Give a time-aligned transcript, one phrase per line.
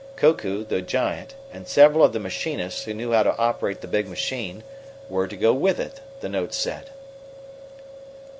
[0.15, 4.07] Koku, the giant, and several of the machinists, who knew how to operate the big
[4.07, 4.63] machine,
[5.07, 6.89] were to go with it, the note said.